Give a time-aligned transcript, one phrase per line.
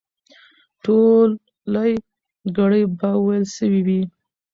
[0.83, 1.93] ټولې
[2.57, 4.01] ګړې به وېل سوې وي.